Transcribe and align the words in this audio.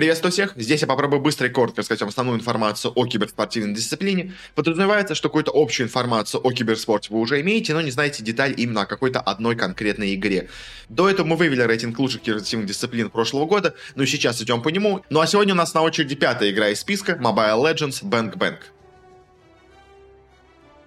Приветствую 0.00 0.32
всех! 0.32 0.54
Здесь 0.56 0.80
я 0.80 0.86
попробую 0.86 1.20
быстро 1.20 1.46
и 1.46 1.50
коротко 1.50 1.82
рассказать 1.82 2.00
вам 2.00 2.08
основную 2.08 2.38
информацию 2.38 2.90
о 2.94 3.06
киберспортивной 3.06 3.74
дисциплине. 3.74 4.32
Подразумевается, 4.54 5.14
что 5.14 5.28
какую-то 5.28 5.52
общую 5.54 5.88
информацию 5.88 6.40
о 6.42 6.50
киберспорте 6.52 7.12
вы 7.12 7.20
уже 7.20 7.38
имеете, 7.42 7.74
но 7.74 7.82
не 7.82 7.90
знаете 7.90 8.22
деталь 8.22 8.54
именно 8.56 8.80
о 8.80 8.86
какой-то 8.86 9.20
одной 9.20 9.56
конкретной 9.56 10.14
игре. 10.14 10.48
До 10.88 11.10
этого 11.10 11.26
мы 11.26 11.36
вывели 11.36 11.60
рейтинг 11.60 11.98
лучших 11.98 12.22
киберспортивных 12.22 12.66
дисциплин 12.66 13.10
прошлого 13.10 13.44
года, 13.44 13.74
но 13.94 14.06
сейчас 14.06 14.40
идем 14.40 14.62
по 14.62 14.70
нему. 14.70 15.04
Ну 15.10 15.20
а 15.20 15.26
сегодня 15.26 15.52
у 15.52 15.58
нас 15.58 15.74
на 15.74 15.82
очереди 15.82 16.14
пятая 16.14 16.50
игра 16.50 16.70
из 16.70 16.80
списка 16.80 17.18
Mobile 17.20 17.62
Legends 17.62 18.02
Bank 18.02 18.38
Bank. 18.38 18.56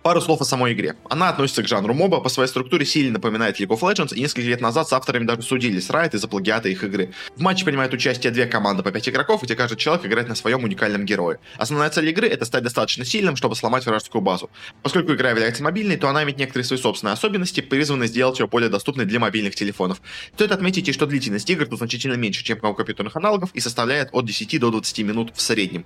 Пару 0.04 0.20
слов 0.20 0.42
о 0.42 0.44
самой 0.44 0.74
игре. 0.74 0.98
Она 1.10 1.30
относится 1.30 1.64
к 1.64 1.68
жанру 1.70 1.94
моба, 1.94 2.20
по 2.20 2.28
своей 2.28 2.50
структуре 2.50 2.86
сильно 2.86 3.14
напоминает 3.14 3.62
League 3.62 3.70
of 3.70 3.80
Legends, 3.80 4.14
и 4.14 4.20
несколько 4.20 4.42
лет 4.42 4.60
назад 4.60 4.90
с 4.90 4.92
авторами 4.92 5.24
даже 5.24 5.44
судились 5.44 5.90
Riot 5.90 6.14
из-за 6.14 6.28
плагиата 6.28 6.68
их 6.68 6.84
игры. 6.84 7.14
В 7.38 7.42
матче 7.42 7.64
принимают 7.64 7.94
участие 7.94 8.34
две 8.34 8.46
команды 8.46 8.84
по 8.84 8.92
пять 8.92 9.08
игроков, 9.08 9.44
где 9.44 9.56
каждый 9.56 9.78
человек 9.78 10.06
играет 10.06 10.28
на 10.28 10.36
своем 10.36 10.66
уникальном 10.66 11.06
герое. 11.06 11.40
Основная 11.56 11.90
цель 11.90 12.10
игры— 12.10 12.28
это 12.30 12.44
стать 12.44 12.64
достаточно 12.64 13.06
сильным, 13.06 13.38
чтобы 13.38 13.56
сломать 13.56 13.86
вражескую 13.86 14.22
базу. 14.22 14.50
Поскольку 14.82 15.14
игра 15.14 15.30
является 15.30 15.64
мобильной, 15.64 15.96
то 15.96 16.10
она 16.10 16.24
имеет 16.24 16.38
некоторые 16.38 16.66
свои 16.66 16.80
собственные 16.80 17.14
особенности, 17.14 17.62
призванные 17.62 18.10
сделать 18.10 18.42
ее 18.42 18.48
более 18.48 18.70
доступной 18.70 19.06
для 19.06 19.22
мобильных 19.22 19.56
телефонов. 19.56 20.02
Стоит 20.34 20.52
отметить, 20.52 20.94
что 20.94 21.06
длительность 21.06 21.50
игр 21.50 21.66
тут 21.66 21.78
значительно 21.78 22.16
меньше, 22.16 22.44
чем 22.44 22.60
у 22.62 22.74
компьютерных 22.74 23.16
аналогов, 23.16 23.52
и 23.54 23.62
составляет 23.62 24.10
от 24.12 24.26
10 24.26 24.60
до 24.60 24.70
20 24.70 25.00
минут 25.00 25.32
в 25.34 25.40
среднем. 25.40 25.86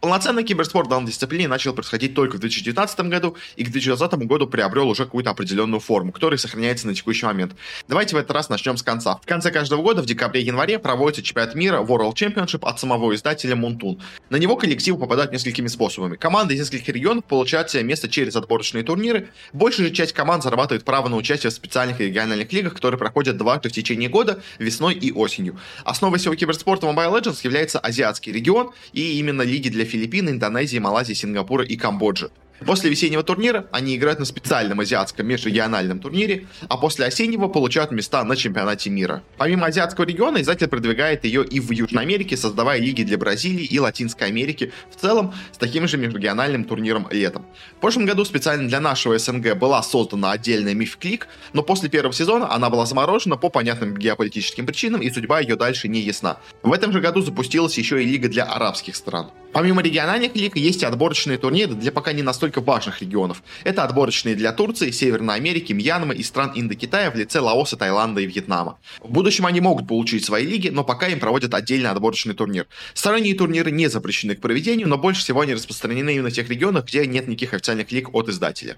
Полноценный 0.00 0.44
киберспорт 0.44 0.86
в 0.86 0.90
данной 0.90 1.06
дисциплине 1.06 1.48
начал 1.48 1.72
происходить 1.72 2.14
только 2.14 2.36
в 2.36 2.40
2019 2.40 3.00
году 3.00 3.36
и 3.56 3.64
к 3.64 3.70
2020 3.70 4.14
году 4.26 4.46
приобрел 4.46 4.88
уже 4.88 5.04
какую-то 5.04 5.30
определенную 5.30 5.80
форму, 5.80 6.12
которая 6.12 6.38
сохраняется 6.38 6.86
на 6.86 6.94
текущий 6.94 7.26
момент. 7.26 7.54
Давайте 7.88 8.16
в 8.16 8.18
этот 8.18 8.30
раз 8.32 8.48
начнем 8.48 8.76
с 8.76 8.82
конца. 8.82 9.16
В 9.16 9.26
конце 9.26 9.50
каждого 9.50 9.82
года, 9.82 10.02
в 10.02 10.06
декабре-январе, 10.06 10.78
проводится 10.78 11.22
чемпионат 11.22 11.54
мира 11.54 11.78
World 11.78 12.14
Championship 12.14 12.60
от 12.62 12.80
самого 12.80 13.14
издателя 13.14 13.54
Moontoon. 13.54 14.00
На 14.30 14.36
него 14.36 14.56
коллективы 14.56 14.98
попадают 14.98 15.32
несколькими 15.32 15.68
способами. 15.68 16.16
Команды 16.16 16.54
из 16.54 16.60
нескольких 16.60 16.88
регионов 16.88 17.24
получают 17.24 17.70
себе 17.70 17.82
место 17.82 18.08
через 18.08 18.36
отборочные 18.36 18.84
турниры. 18.84 19.28
Большая 19.52 19.86
же 19.86 19.92
часть 19.92 20.12
команд 20.12 20.42
зарабатывает 20.42 20.84
право 20.84 21.08
на 21.08 21.16
участие 21.16 21.50
в 21.50 21.54
специальных 21.54 22.00
региональных 22.00 22.52
лигах, 22.52 22.74
которые 22.74 22.98
проходят 22.98 23.36
дважды 23.36 23.68
в 23.68 23.72
течение 23.72 24.08
года, 24.08 24.42
весной 24.58 24.94
и 24.94 25.12
осенью. 25.12 25.58
Основой 25.84 26.18
всего 26.18 26.34
киберспорта 26.34 26.86
Mobile 26.86 27.20
Legends 27.20 27.40
является 27.44 27.78
азиатский 27.78 28.32
регион 28.32 28.70
и 28.92 29.18
именно 29.18 29.42
лиги 29.42 29.68
для 29.76 29.84
Филиппин, 29.84 30.30
Индонезии, 30.30 30.78
Малайзии, 30.78 31.12
Сингапура 31.12 31.62
и 31.64 31.76
Камбоджи. 31.76 32.30
После 32.64 32.88
весеннего 32.88 33.22
турнира 33.22 33.66
они 33.70 33.96
играют 33.96 34.18
на 34.18 34.24
специальном 34.24 34.80
азиатском 34.80 35.26
межрегиональном 35.26 35.98
турнире, 35.98 36.46
а 36.68 36.78
после 36.78 37.04
осеннего 37.04 37.48
получают 37.48 37.90
места 37.90 38.24
на 38.24 38.34
чемпионате 38.34 38.88
мира. 38.88 39.22
Помимо 39.36 39.66
азиатского 39.66 40.06
региона, 40.06 40.40
издатель 40.40 40.68
продвигает 40.68 41.24
ее 41.24 41.44
и 41.44 41.60
в 41.60 41.70
Южной 41.70 42.04
Америке, 42.04 42.36
создавая 42.36 42.80
лиги 42.80 43.02
для 43.02 43.18
Бразилии 43.18 43.64
и 43.64 43.78
Латинской 43.78 44.28
Америки 44.28 44.72
в 44.90 44.98
целом 44.98 45.34
с 45.52 45.58
таким 45.58 45.86
же 45.86 45.98
межрегиональным 45.98 46.64
турниром 46.64 47.06
летом. 47.10 47.44
В 47.76 47.80
прошлом 47.80 48.06
году 48.06 48.24
специально 48.24 48.66
для 48.66 48.80
нашего 48.80 49.18
СНГ 49.18 49.54
была 49.54 49.82
создана 49.82 50.32
отдельная 50.32 50.74
Миф 50.74 50.96
Клик, 50.96 51.28
но 51.52 51.62
после 51.62 51.90
первого 51.90 52.14
сезона 52.14 52.50
она 52.50 52.70
была 52.70 52.86
заморожена 52.86 53.36
по 53.36 53.50
понятным 53.50 53.94
геополитическим 53.94 54.64
причинам 54.64 55.02
и 55.02 55.10
судьба 55.10 55.40
ее 55.40 55.56
дальше 55.56 55.88
не 55.88 56.00
ясна. 56.00 56.38
В 56.62 56.72
этом 56.72 56.92
же 56.92 57.00
году 57.00 57.20
запустилась 57.20 57.76
еще 57.76 58.02
и 58.02 58.06
лига 58.06 58.28
для 58.28 58.44
арабских 58.44 58.96
стран. 58.96 59.30
Помимо 59.56 59.80
региональных 59.80 60.36
лиг 60.36 60.54
есть 60.54 60.82
и 60.82 60.84
отборочные 60.84 61.38
турниры 61.38 61.72
для 61.72 61.90
пока 61.90 62.12
не 62.12 62.20
настолько 62.20 62.60
важных 62.60 63.00
регионов. 63.00 63.42
Это 63.64 63.84
отборочные 63.84 64.34
для 64.34 64.52
Турции, 64.52 64.90
Северной 64.90 65.34
Америки, 65.34 65.72
Мьянмы 65.72 66.14
и 66.14 66.22
стран 66.22 66.52
Индокитая 66.54 67.10
в 67.10 67.14
лице 67.14 67.40
Лаоса, 67.40 67.78
Таиланда 67.78 68.20
и 68.20 68.26
Вьетнама. 68.26 68.78
В 69.00 69.10
будущем 69.10 69.46
они 69.46 69.62
могут 69.62 69.88
получить 69.88 70.26
свои 70.26 70.44
лиги, 70.44 70.68
но 70.68 70.84
пока 70.84 71.08
им 71.08 71.20
проводят 71.20 71.54
отдельный 71.54 71.88
отборочный 71.88 72.34
турнир. 72.34 72.66
Сторонние 72.92 73.34
турниры 73.34 73.70
не 73.70 73.88
запрещены 73.88 74.36
к 74.36 74.42
проведению, 74.42 74.88
но 74.88 74.98
больше 74.98 75.22
всего 75.22 75.40
они 75.40 75.54
распространены 75.54 76.16
именно 76.16 76.28
в 76.28 76.34
тех 76.34 76.50
регионах, 76.50 76.84
где 76.84 77.06
нет 77.06 77.26
никаких 77.26 77.54
официальных 77.54 77.90
лиг 77.92 78.14
от 78.14 78.28
издателя. 78.28 78.76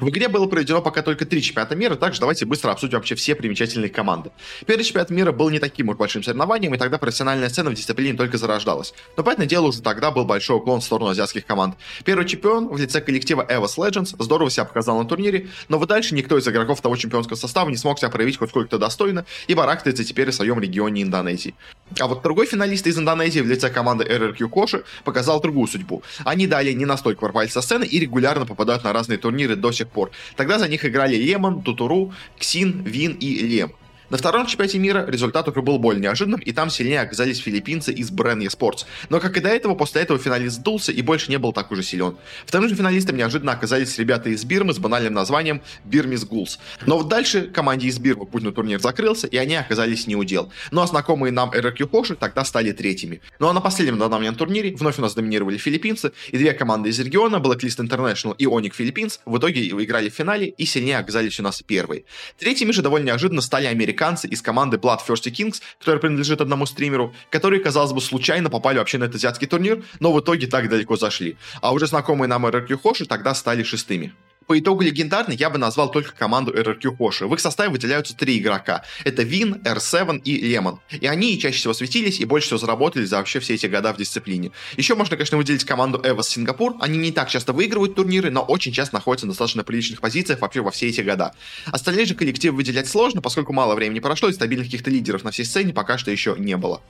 В 0.00 0.08
игре 0.08 0.28
было 0.28 0.46
проведено 0.46 0.82
пока 0.82 1.02
только 1.02 1.24
три 1.24 1.42
чемпионата 1.42 1.76
мира, 1.76 1.94
также 1.94 2.20
давайте 2.20 2.46
быстро 2.46 2.70
обсудим 2.70 2.98
вообще 2.98 3.14
все 3.14 3.34
примечательные 3.34 3.90
команды. 3.90 4.30
Первый 4.66 4.84
чемпионат 4.84 5.10
мира 5.10 5.32
был 5.32 5.50
не 5.50 5.58
таким 5.58 5.88
уж 5.88 5.96
большим 5.96 6.22
соревнованием, 6.22 6.74
и 6.74 6.78
тогда 6.78 6.98
профессиональная 6.98 7.48
сцена 7.48 7.70
в 7.70 7.74
дисциплине 7.74 8.16
только 8.16 8.38
зарождалась. 8.38 8.94
Но, 9.16 9.22
понятное 9.22 9.46
дело, 9.46 9.66
уже 9.66 9.82
тогда 9.82 10.10
был 10.10 10.24
большой 10.24 10.56
уклон 10.56 10.80
в 10.80 10.84
сторону 10.84 11.10
азиатских 11.10 11.46
команд. 11.46 11.76
Первый 12.04 12.26
чемпион 12.26 12.68
в 12.68 12.76
лице 12.78 13.00
коллектива 13.00 13.46
EVOS 13.48 13.76
Legends 13.76 14.14
здорово 14.18 14.50
себя 14.50 14.64
показал 14.64 14.98
на 14.98 15.04
турнире, 15.06 15.48
но 15.68 15.78
вот 15.78 15.88
дальше 15.88 16.14
никто 16.14 16.38
из 16.38 16.46
игроков 16.48 16.80
того 16.80 16.96
чемпионского 16.96 17.36
состава 17.36 17.68
не 17.70 17.76
смог 17.76 17.98
себя 17.98 18.10
проявить 18.10 18.38
хоть 18.38 18.50
сколько-то 18.50 18.78
достойно 18.78 19.24
и 19.46 19.54
барахтается 19.54 20.04
теперь 20.04 20.30
в 20.30 20.34
своем 20.34 20.60
регионе 20.60 21.02
Индонезии. 21.02 21.54
А 22.00 22.06
вот 22.06 22.22
другой 22.22 22.46
финалист 22.46 22.86
из 22.86 22.98
Индонезии 22.98 23.40
в 23.40 23.46
лице 23.46 23.70
команды 23.70 24.04
RRQ 24.04 24.48
Коши 24.48 24.84
показал 25.04 25.40
другую 25.40 25.68
судьбу. 25.68 26.02
Они 26.24 26.46
далее 26.46 26.74
не 26.74 26.86
настолько 26.86 27.24
ворвались 27.24 27.52
со 27.52 27.60
сцены 27.60 27.84
и 27.84 28.00
регулярно 28.00 28.46
попадают 28.46 28.84
на 28.84 28.92
разные 28.92 29.18
турниры 29.18 29.54
до 29.54 29.70
сих 29.70 29.88
пор. 29.88 30.10
Тогда 30.36 30.58
за 30.58 30.68
них 30.68 30.84
играли 30.84 31.16
Лемон, 31.16 31.62
Тутуру, 31.62 32.12
Ксин, 32.38 32.82
Вин 32.82 33.12
и 33.12 33.38
Лем. 33.40 33.72
На 34.10 34.18
втором 34.18 34.46
чемпионате 34.46 34.78
мира 34.78 35.06
результат 35.08 35.48
уже 35.48 35.62
был 35.62 35.78
более 35.78 36.02
неожиданным, 36.02 36.40
и 36.40 36.52
там 36.52 36.68
сильнее 36.68 37.00
оказались 37.00 37.38
филиппинцы 37.38 37.90
из 37.90 38.10
Brand 38.10 38.42
Sports. 38.48 38.84
Но, 39.08 39.18
как 39.18 39.38
и 39.38 39.40
до 39.40 39.48
этого, 39.48 39.74
после 39.74 40.02
этого 40.02 40.18
финалист 40.18 40.56
сдулся 40.56 40.92
и 40.92 41.00
больше 41.00 41.30
не 41.30 41.38
был 41.38 41.54
так 41.54 41.70
уже 41.72 41.82
силен. 41.82 42.16
Вторым 42.44 42.68
же 42.68 42.74
финалистом 42.74 43.16
неожиданно 43.16 43.52
оказались 43.52 43.98
ребята 43.98 44.28
из 44.28 44.44
Бирмы 44.44 44.74
с 44.74 44.78
банальным 44.78 45.14
названием 45.14 45.62
Бирмис 45.84 46.24
Гулс. 46.24 46.58
Но 46.84 46.98
вот 46.98 47.08
дальше 47.08 47.42
команде 47.46 47.86
из 47.86 47.98
Бирмы 47.98 48.26
путь 48.26 48.42
на 48.42 48.52
турнир 48.52 48.78
закрылся, 48.78 49.26
и 49.26 49.38
они 49.38 49.54
оказались 49.54 50.06
не 50.06 50.16
удел. 50.16 50.52
Ну 50.70 50.82
а 50.82 50.86
знакомые 50.86 51.32
нам 51.32 51.50
RQ 51.50 51.88
Хоши 51.90 52.14
тогда 52.14 52.44
стали 52.44 52.72
третьими. 52.72 53.22
Ну 53.38 53.48
а 53.48 53.54
на 53.54 53.62
последнем 53.62 53.96
на 53.96 54.10
данный 54.10 54.34
турнире 54.34 54.76
вновь 54.76 54.98
у 54.98 55.02
нас 55.02 55.14
доминировали 55.14 55.56
филиппинцы, 55.56 56.12
и 56.30 56.36
две 56.36 56.52
команды 56.52 56.90
из 56.90 57.00
региона, 57.00 57.36
Blacklist 57.36 57.78
International 57.78 58.34
и 58.36 58.44
Onyx 58.44 58.72
Philippines, 58.78 59.20
в 59.24 59.38
итоге 59.38 59.74
выиграли 59.74 60.10
в 60.10 60.14
финале 60.14 60.48
и 60.48 60.66
сильнее 60.66 60.98
оказались 60.98 61.40
у 61.40 61.42
нас 61.42 61.62
первые. 61.62 62.04
Третьими 62.38 62.70
же 62.70 62.82
довольно 62.82 63.06
неожиданно 63.06 63.40
стали 63.40 63.66
американцы 63.66 63.93
американцы 63.94 64.26
из 64.26 64.42
команды 64.42 64.76
Blood 64.76 64.98
Thirsty 65.06 65.30
Kings, 65.30 65.62
которая 65.78 66.00
принадлежит 66.00 66.40
одному 66.40 66.66
стримеру, 66.66 67.14
которые, 67.30 67.62
казалось 67.62 67.92
бы, 67.92 68.00
случайно 68.00 68.50
попали 68.50 68.78
вообще 68.78 68.98
на 68.98 69.04
этот 69.04 69.16
азиатский 69.16 69.46
турнир, 69.46 69.84
но 70.00 70.12
в 70.12 70.20
итоге 70.20 70.46
так 70.46 70.68
далеко 70.68 70.96
зашли. 70.96 71.36
А 71.60 71.72
уже 71.72 71.86
знакомые 71.86 72.28
нам 72.28 72.44
RRQ 72.46 72.80
Хоши 72.82 73.06
тогда 73.06 73.34
стали 73.34 73.62
шестыми. 73.62 74.12
По 74.46 74.58
итогу 74.58 74.82
легендарной 74.82 75.36
я 75.36 75.48
бы 75.48 75.58
назвал 75.58 75.90
только 75.90 76.14
команду 76.14 76.52
RRQ 76.52 76.96
Хоши. 76.96 77.26
В 77.26 77.34
их 77.34 77.40
составе 77.40 77.70
выделяются 77.70 78.14
три 78.16 78.38
игрока. 78.38 78.84
Это 79.04 79.22
Вин, 79.22 79.54
R7 79.64 80.20
и 80.22 80.36
Лемон. 80.36 80.80
И 80.90 81.06
они 81.06 81.38
чаще 81.38 81.58
всего 81.58 81.72
светились 81.72 82.20
и 82.20 82.24
больше 82.24 82.46
всего 82.48 82.58
заработали 82.58 83.04
за 83.04 83.16
вообще 83.16 83.40
все 83.40 83.54
эти 83.54 83.66
года 83.66 83.92
в 83.92 83.96
дисциплине. 83.96 84.50
Еще 84.76 84.94
можно, 84.94 85.16
конечно, 85.16 85.38
выделить 85.38 85.64
команду 85.64 86.00
Эвос 86.04 86.28
Сингапур. 86.28 86.76
Они 86.80 86.98
не 86.98 87.12
так 87.12 87.30
часто 87.30 87.52
выигрывают 87.52 87.94
турниры, 87.94 88.30
но 88.30 88.42
очень 88.42 88.72
часто 88.72 88.94
находятся 88.96 89.26
на 89.26 89.32
достаточно 89.32 89.64
приличных 89.64 90.00
позициях 90.00 90.40
вообще 90.40 90.60
во 90.60 90.70
все 90.70 90.88
эти 90.88 91.00
года. 91.00 91.34
Остальные 91.66 92.06
же 92.06 92.14
коллективы 92.14 92.56
выделять 92.56 92.88
сложно, 92.88 93.22
поскольку 93.22 93.52
мало 93.52 93.74
времени 93.74 94.00
прошло 94.00 94.28
и 94.28 94.32
стабильных 94.32 94.66
каких-то 94.66 94.90
лидеров 94.90 95.24
на 95.24 95.30
всей 95.30 95.44
сцене 95.44 95.72
пока 95.72 95.96
что 95.96 96.10
еще 96.10 96.36
не 96.38 96.56
было. 96.56 96.82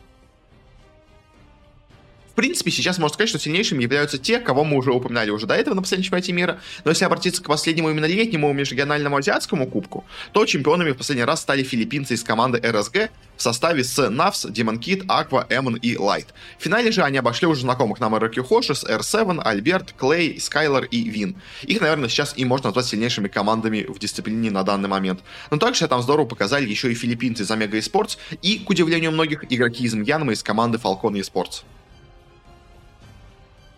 В 2.34 2.36
принципе, 2.36 2.72
сейчас 2.72 2.98
можно 2.98 3.14
сказать, 3.14 3.28
что 3.28 3.38
сильнейшими 3.38 3.84
являются 3.84 4.18
те, 4.18 4.40
кого 4.40 4.64
мы 4.64 4.76
уже 4.76 4.90
упоминали 4.90 5.30
уже 5.30 5.46
до 5.46 5.54
этого 5.54 5.76
на 5.76 5.82
последнем 5.82 6.02
чемпионате 6.02 6.32
мира. 6.32 6.58
Но 6.82 6.90
если 6.90 7.04
обратиться 7.04 7.40
к 7.40 7.46
последнему 7.46 7.90
именно 7.90 8.06
летнему 8.06 8.52
межрегиональному 8.52 9.16
азиатскому 9.16 9.68
кубку, 9.68 10.04
то 10.32 10.44
чемпионами 10.44 10.90
в 10.90 10.96
последний 10.96 11.22
раз 11.22 11.42
стали 11.42 11.62
филиппинцы 11.62 12.14
из 12.14 12.24
команды 12.24 12.58
РСГ 12.58 13.10
в 13.36 13.42
составе 13.42 13.84
с 13.84 14.10
Навс, 14.10 14.46
Demon 14.46 14.80
Kid, 14.80 15.06
Aqua, 15.06 15.46
Эмон 15.48 15.76
и 15.76 15.94
Light. 15.94 16.26
В 16.58 16.64
финале 16.64 16.90
же 16.90 17.04
они 17.04 17.18
обошли 17.18 17.46
уже 17.46 17.60
знакомых 17.60 18.00
нам 18.00 18.16
RQ 18.16 18.42
Хошес, 18.42 18.82
R7, 18.82 19.40
Альберт, 19.40 19.92
Клей, 19.92 20.40
Скайлер 20.40 20.86
и 20.86 21.08
Вин. 21.08 21.36
Их, 21.62 21.80
наверное, 21.80 22.08
сейчас 22.08 22.34
и 22.36 22.44
можно 22.44 22.70
назвать 22.70 22.86
сильнейшими 22.86 23.28
командами 23.28 23.86
в 23.88 24.00
дисциплине 24.00 24.50
на 24.50 24.64
данный 24.64 24.88
момент. 24.88 25.20
Но 25.52 25.58
также 25.58 25.86
там 25.86 26.02
здорово 26.02 26.26
показали 26.26 26.68
еще 26.68 26.90
и 26.90 26.96
филиппинцы 26.96 27.44
из 27.44 27.50
Omega 27.52 27.78
Esports 27.78 28.18
и, 28.42 28.58
к 28.58 28.68
удивлению 28.68 29.12
многих, 29.12 29.44
игроки 29.50 29.84
из 29.84 29.94
Мьянмы 29.94 30.32
из 30.32 30.42
команды 30.42 30.78
Falcon 30.78 31.12
Esports. 31.12 31.62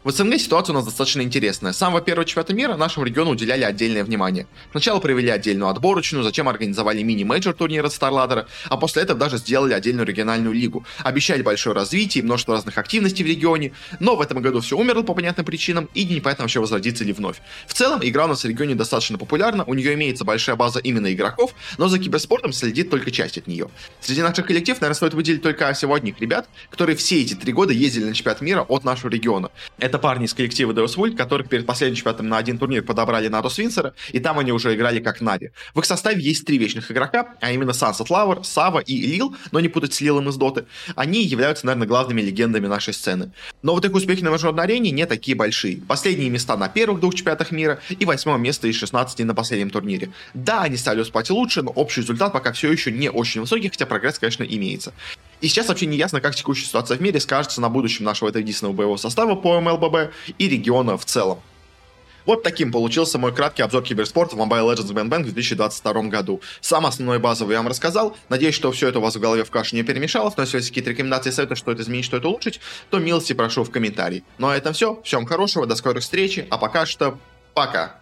В 0.06 0.12
СНГ 0.12 0.38
ситуация 0.38 0.72
у 0.72 0.76
нас 0.76 0.84
достаточно 0.84 1.20
интересная. 1.20 1.72
С 1.72 1.78
самого 1.78 2.00
первого 2.00 2.24
чемпионата 2.24 2.54
мира 2.54 2.76
нашему 2.76 3.04
региону 3.04 3.32
уделяли 3.32 3.64
отдельное 3.64 4.04
внимание. 4.04 4.46
Сначала 4.70 5.00
провели 5.00 5.28
отдельную 5.28 5.68
отборочную, 5.68 6.22
затем 6.22 6.48
организовали 6.48 7.02
мини-мейджор 7.02 7.54
турнира 7.54 7.88
StarLadder 7.88 8.37
а, 8.37 8.46
а 8.68 8.76
после 8.76 9.02
этого 9.02 9.18
даже 9.18 9.38
сделали 9.38 9.72
отдельную 9.72 10.06
региональную 10.06 10.54
лигу. 10.54 10.86
Обещали 11.02 11.42
большое 11.42 11.74
развитие 11.74 12.22
и 12.22 12.24
множество 12.24 12.54
разных 12.54 12.78
активностей 12.78 13.24
в 13.24 13.26
регионе, 13.26 13.72
но 13.98 14.14
в 14.14 14.20
этом 14.20 14.40
году 14.40 14.60
все 14.60 14.78
умерло 14.78 15.02
по 15.02 15.12
понятным 15.12 15.44
причинам 15.44 15.88
и 15.92 16.04
непонятно 16.04 16.44
вообще 16.44 16.60
возродится 16.60 17.02
ли 17.02 17.12
вновь. 17.12 17.38
В 17.66 17.74
целом, 17.74 17.98
игра 18.04 18.26
у 18.26 18.28
нас 18.28 18.44
в 18.44 18.46
регионе 18.46 18.76
достаточно 18.76 19.18
популярна, 19.18 19.64
у 19.64 19.74
нее 19.74 19.94
имеется 19.94 20.24
большая 20.24 20.54
база 20.54 20.78
именно 20.78 21.12
игроков, 21.12 21.52
но 21.78 21.88
за 21.88 21.98
киберспортом 21.98 22.52
следит 22.52 22.90
только 22.90 23.10
часть 23.10 23.38
от 23.38 23.48
нее. 23.48 23.70
Среди 24.00 24.22
наших 24.22 24.46
коллективов, 24.46 24.80
наверное, 24.80 24.94
стоит 24.94 25.14
выделить 25.14 25.42
только 25.42 25.72
всего 25.72 25.96
ребят, 25.96 26.48
которые 26.70 26.94
все 26.94 27.20
эти 27.20 27.34
три 27.34 27.52
года 27.52 27.72
ездили 27.72 28.04
на 28.04 28.14
чемпионат 28.14 28.40
мира 28.40 28.62
от 28.68 28.84
нашего 28.84 29.10
региона. 29.10 29.50
Это 29.80 29.95
Это 29.96 30.02
парни 30.02 30.26
из 30.26 30.34
коллектива 30.34 30.72
Deus 30.72 30.94
Vult, 30.98 31.16
которых 31.16 31.48
перед 31.48 31.64
последним 31.64 31.96
чемпионатом 31.96 32.28
на 32.28 32.36
один 32.36 32.58
турнир 32.58 32.82
подобрали 32.82 33.28
на 33.28 33.40
Рос 33.40 33.56
Винсера, 33.56 33.94
и 34.12 34.20
там 34.20 34.38
они 34.38 34.52
уже 34.52 34.74
играли 34.74 35.00
как 35.00 35.22
Нави. 35.22 35.52
В 35.72 35.78
их 35.78 35.86
составе 35.86 36.20
есть 36.22 36.44
три 36.44 36.58
вечных 36.58 36.90
игрока, 36.92 37.28
а 37.40 37.50
именно 37.50 37.70
Sunset 37.70 38.08
Lover, 38.08 38.44
Сава 38.44 38.80
и 38.80 38.94
Лил, 38.94 39.34
но 39.52 39.60
не 39.60 39.68
путать 39.68 39.94
с 39.94 40.02
Лилом 40.02 40.28
из 40.28 40.36
Доты. 40.36 40.66
Они 40.96 41.24
являются, 41.24 41.64
наверное, 41.64 41.88
главными 41.88 42.20
легендами 42.20 42.66
нашей 42.66 42.92
сцены. 42.92 43.32
Но 43.62 43.72
вот 43.72 43.86
их 43.86 43.94
успехи 43.94 44.22
на 44.22 44.28
международной 44.28 44.64
арене 44.64 44.90
не 44.90 45.06
такие 45.06 45.34
большие. 45.34 45.78
Последние 45.78 46.28
места 46.28 46.58
на 46.58 46.68
первых 46.68 47.00
двух 47.00 47.14
чемпионатах 47.14 47.50
мира 47.50 47.80
и 47.88 48.04
восьмое 48.04 48.36
место 48.36 48.68
из 48.68 48.76
16 48.76 49.20
на 49.20 49.34
последнем 49.34 49.70
турнире. 49.70 50.10
Да, 50.34 50.60
они 50.60 50.76
стали 50.76 51.00
успевать 51.00 51.30
лучше, 51.30 51.62
но 51.62 51.70
общий 51.70 52.02
результат 52.02 52.34
пока 52.34 52.52
все 52.52 52.70
еще 52.70 52.92
не 52.92 53.10
очень 53.10 53.40
высокий, 53.40 53.70
хотя 53.70 53.86
прогресс, 53.86 54.18
конечно, 54.18 54.44
имеется. 54.44 54.92
И 55.40 55.48
сейчас 55.48 55.68
вообще 55.68 55.86
не 55.86 55.96
ясно, 55.96 56.20
как 56.20 56.34
текущая 56.34 56.66
ситуация 56.66 56.96
в 56.96 57.02
мире 57.02 57.20
скажется 57.20 57.60
на 57.60 57.68
будущем 57.68 58.04
нашего 58.04 58.28
этого 58.28 58.40
единственного 58.40 58.74
боевого 58.74 58.96
состава 58.96 59.34
по 59.34 59.60
МЛББ 59.60 60.12
и 60.38 60.48
региона 60.48 60.96
в 60.96 61.04
целом. 61.04 61.40
Вот 62.26 62.42
таким 62.42 62.72
получился 62.72 63.18
мой 63.18 63.32
краткий 63.32 63.62
обзор 63.62 63.84
киберспорта 63.84 64.34
в 64.34 64.40
Mobile 64.40 64.74
Legends 64.74 64.92
Bang 64.92 65.08
Bang 65.08 65.22
в 65.22 65.32
2022 65.32 66.02
году. 66.04 66.40
Сам 66.60 66.84
основной 66.84 67.20
базовый 67.20 67.52
я 67.52 67.60
вам 67.60 67.68
рассказал. 67.68 68.16
Надеюсь, 68.28 68.54
что 68.54 68.72
все 68.72 68.88
это 68.88 68.98
у 68.98 69.02
вас 69.02 69.14
в 69.14 69.20
голове 69.20 69.44
в 69.44 69.50
кашу 69.50 69.76
не 69.76 69.84
перемешалось, 69.84 70.36
но 70.36 70.42
если 70.42 70.56
есть 70.56 70.70
какие-то 70.70 70.90
рекомендации, 70.90 71.30
советы, 71.30 71.54
что 71.54 71.70
это 71.70 71.82
изменить, 71.82 72.04
что 72.04 72.16
это 72.16 72.26
улучшить, 72.28 72.60
то 72.90 72.98
милости 72.98 73.32
прошу 73.32 73.62
в 73.62 73.70
комментарии. 73.70 74.24
Ну 74.38 74.48
а 74.48 74.56
это 74.56 74.72
все. 74.72 75.00
Всем 75.04 75.24
хорошего, 75.24 75.66
до 75.66 75.76
скорых 75.76 76.02
встреч, 76.02 76.40
а 76.50 76.58
пока 76.58 76.84
что 76.84 77.16
пока. 77.54 78.00